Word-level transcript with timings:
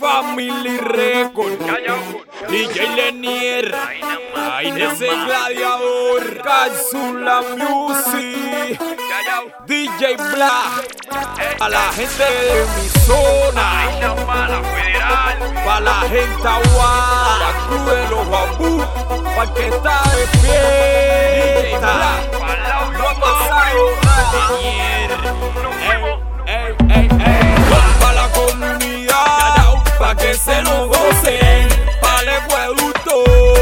Family 0.00 0.78
Record, 0.78 1.58
DJ 2.48 2.96
Lenier, 2.96 3.72
ese 4.60 5.06
gladiador, 5.06 6.42
Calzula 6.42 7.42
Music, 7.56 8.80
DJ 9.66 10.16
Black, 10.16 10.84
a 11.60 11.68
la 11.68 11.92
gente 11.92 12.24
de 12.24 12.66
mi 12.76 12.88
zona, 13.06 13.66
para 15.64 15.80
la 15.80 16.00
gente 16.08 16.48
aguada, 16.48 17.38
la 17.38 17.50
cruz 17.66 17.86
de 17.86 18.08
los 18.10 18.28
bambú, 18.28 18.84
para 19.36 19.54
que 19.54 19.68
está 19.68 20.02
de 20.16 20.26
fiesta, 20.40 21.94
no 22.98 23.08
ha 23.08 23.14
pasado 23.20 23.55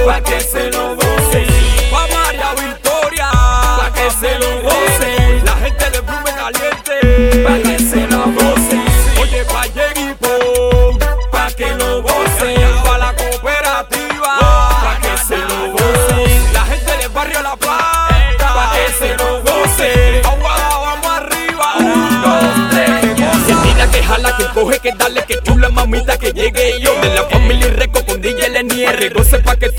pa' 0.04 0.20
que 0.20 0.40
se 0.40 0.70
lo 0.70 0.94
gocen, 0.96 1.46
pa' 1.90 2.06
María 2.14 2.54
Victoria, 2.54 3.30
pa' 3.78 3.92
que 3.92 4.10
se 4.10 4.38
lo 4.38 4.62
gocen, 4.62 5.44
la 5.44 5.56
gente 5.56 5.90
de 5.90 6.00
Blume 6.00 6.32
Caliente, 6.32 7.44
pa' 7.44 7.58
que 7.58 7.78
se 7.78 8.06
lo 8.06 8.24
gocen, 8.36 8.84
oye, 9.20 9.44
pa' 9.44 9.66
Yeguipo, 9.66 10.98
pa' 11.30 11.50
que 11.52 11.74
lo 11.74 12.02
gocen, 12.02 12.82
pa' 12.84 12.98
la 12.98 13.14
cooperativa, 13.14 14.38
pa' 14.84 14.98
que 15.00 15.18
se 15.26 15.38
lo 15.38 15.72
gocen, 15.72 16.52
la 16.52 16.64
gente 16.66 16.96
del 16.98 17.08
barrio 17.10 17.42
La 17.42 17.56
Plata, 17.56 18.38
pa' 18.38 18.72
que 18.74 18.92
se 18.98 19.16
lo 19.16 19.42
gocen, 19.42 20.26
aguada, 20.26 20.68
vamos 20.84 21.12
arriba, 21.18 21.74
un, 21.78 22.22
dos, 22.22 22.70
tres, 22.70 23.00
que 23.46 23.54
tira, 23.68 23.90
que 23.90 24.02
jala, 24.02 24.36
que 24.36 24.44
coge, 24.48 24.78
que 24.80 24.92
dale, 24.92 25.24
que 25.24 25.40
chula 25.42 25.68
mamita, 25.70 26.18
que 26.18 26.32
llegue 26.32 26.80
yo. 26.80 26.94
De 27.00 27.14
la 27.14 27.24
familia 27.24 27.68
Reco 27.68 28.04
con 28.04 28.20
DJ 28.20 28.48
Lenier. 28.48 29.12
Goce 29.12 29.38
pa' 29.40 29.56
que 29.56 29.70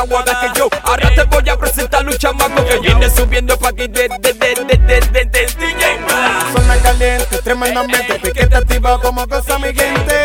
Pa' 0.00 0.06
la 0.06 0.14
gente 0.16 0.30
aguada 0.30 0.40
que 0.40 0.58
yo 0.58 0.68
Ahora 0.82 1.14
te 1.14 1.22
voy 1.24 1.48
a 1.48 1.58
presentar 1.58 2.06
un 2.06 2.16
chamaco 2.16 2.64
que 2.64 2.78
viene 2.78 3.10
subiendo 3.10 3.58
pa' 3.58 3.72
que 3.72 3.86
de, 3.88 4.08
de, 4.08 4.32
de, 4.32 4.32
de, 4.32 4.64
de, 4.64 5.00
de, 5.00 5.24
de 5.26 5.46
DJ 5.46 5.98
Black. 6.06 6.52
Zona 6.56 6.76
caliente, 6.82 7.38
tremendamente 7.38 8.14
piquete 8.14 8.56
activado 8.56 9.00
como 9.02 9.26
cosa 9.28 9.58
mi 9.58 9.74
gente. 9.74 10.24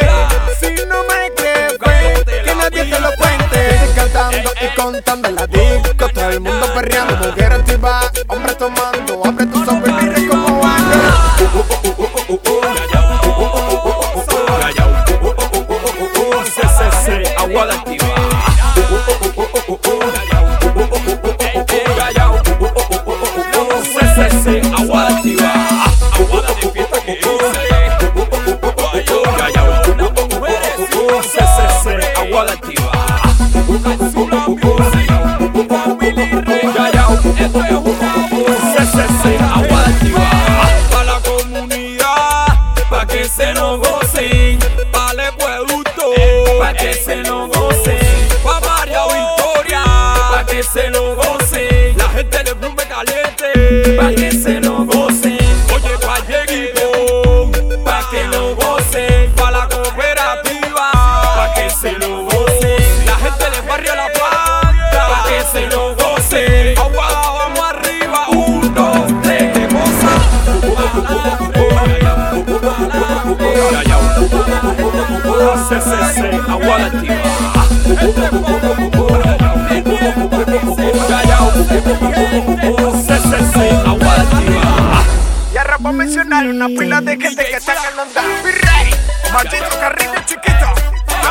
Si 0.59 0.67
no 0.87 1.03
me 1.03 1.33
crees, 1.35 1.73
pues, 1.83 2.23
que 2.23 2.55
nadie 2.55 2.85
te 2.85 2.99
lo 2.99 3.09
cuente. 3.15 3.75
Estoy 3.75 3.93
cantando 3.95 4.51
y 4.61 4.75
contando 4.75 5.29
en 5.29 5.35
la 5.35 5.47
disco, 5.47 6.09
todo 6.13 6.29
el 6.29 6.39
mundo 6.39 6.73
perreando, 6.73 7.17
mujer 7.17 7.53
activa, 7.53 8.11
hombre 8.27 8.55
tomando, 8.55 9.21
abre 9.25 9.45
tus 9.45 9.67
ojos 9.67 9.89
y 9.89 9.91
mire 9.91 10.44
una 86.55 86.67
pila 86.69 87.01
de 87.01 87.17
gente 87.17 87.45
que 87.45 87.55
está 87.55 87.73
en 87.73 87.99
onda. 87.99 88.21
Virrey, 88.43 88.89
maldito 89.33 89.69
carrito 89.77 90.13
chiquito. 90.25 90.67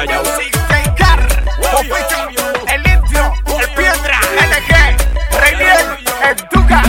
Music, 0.05 0.55
Car, 0.99 1.27
Popito, 1.73 2.29
el 2.69 2.87
indio, 2.87 3.33
el 3.59 3.71
piedra, 3.71 4.21
LG, 4.51 4.71
Reinier, 5.41 5.99
el 6.25 6.37
Duca, 6.53 6.83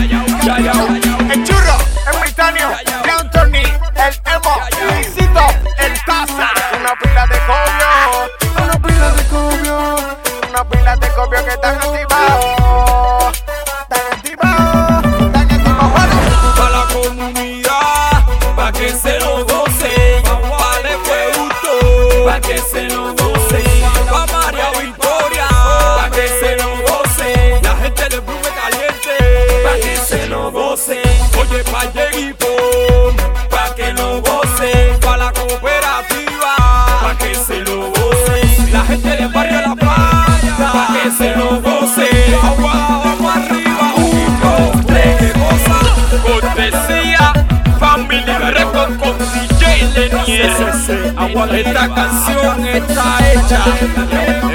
el 1.29 1.44
churro, 1.46 1.78
el 2.12 2.19
britanio, 2.19 2.68
el 2.85 3.09
Anthony, 3.09 3.63
el 3.96 4.13
emo, 4.34 4.56
Luisito, 4.81 5.46
el 5.78 5.94
taza. 6.06 6.50
Una 6.78 6.94
pila 7.00 7.28
de 7.28 7.40
cobio, 7.47 8.63
una 8.63 8.81
pila 8.81 9.12
de 9.12 9.23
cobio, 9.28 9.96
una 10.50 10.69
pila 10.69 10.96
de 10.97 11.07
cobio 11.09 11.46
que 11.46 11.52
están 11.52 11.75
activados. 11.78 12.55
Esta 51.56 51.94
canción 51.94 52.66
está 52.68 53.32
hecha 53.32 53.64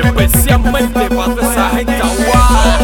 especialmente 0.05 1.09
para 1.09 1.35
toda 1.35 1.53
esa 1.53 1.71
gente 1.71 1.95
aguada, 1.95 2.79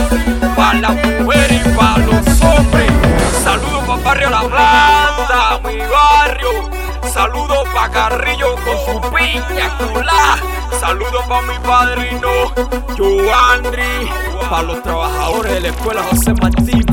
para 0.56 0.80
las 0.80 0.94
mujeres 1.20 1.66
y 1.66 1.68
para 1.76 1.98
los 1.98 2.42
hombres. 2.42 2.90
Saludos 3.44 3.84
para 3.86 4.02
Barrio 4.02 4.30
La 4.30 4.40
Plata, 4.40 5.60
mi 5.68 5.78
barrio. 5.78 6.70
Saludos 7.12 7.68
para 7.74 7.90
Carrillo 7.90 8.54
con 8.56 9.02
su 9.02 9.14
piña 9.14 9.76
culá. 9.92 10.38
Saludos 10.80 11.24
para 11.28 11.42
mi 11.42 11.58
padrino, 11.58 12.54
Joandri. 12.96 14.10
Para 14.48 14.62
los 14.62 14.82
trabajadores 14.82 15.52
de 15.52 15.60
la 15.60 15.68
escuela 15.68 16.02
José 16.04 16.32
Martín. 16.40 16.85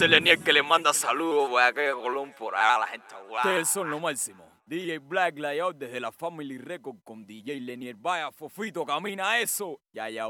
Dice 0.00 0.08
Lenier 0.08 0.38
que 0.38 0.54
le 0.54 0.62
manda 0.62 0.94
saludos 0.94 1.50
a 1.60 1.74
que 1.74 1.92
Colón 1.92 2.32
por 2.32 2.56
allá 2.56 2.78
la 2.78 2.86
gente 2.86 3.14
aguada. 3.14 3.46
Ustedes 3.46 3.68
son 3.68 3.90
lo 3.90 4.00
máximo. 4.00 4.50
DJ 4.64 4.98
Black 4.98 5.38
Layout 5.38 5.76
desde 5.76 6.00
la 6.00 6.10
Family 6.10 6.56
Record 6.56 6.96
con 7.04 7.26
DJ 7.26 7.60
Lenier. 7.60 7.96
Vaya, 7.96 8.32
Fofito, 8.32 8.86
camina 8.86 9.38
eso. 9.40 9.78
Ya, 9.92 10.08
ya. 10.08 10.28